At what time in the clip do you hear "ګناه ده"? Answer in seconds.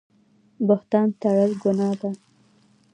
1.61-2.09